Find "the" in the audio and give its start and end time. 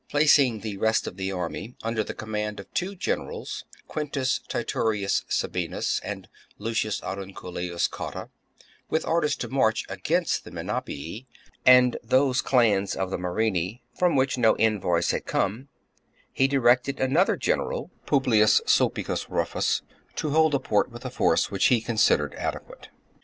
0.61-0.77, 1.15-1.31, 2.03-2.15, 10.43-10.49, 13.11-13.19, 20.53-20.59